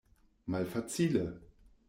[0.47, 1.25] Malfacile!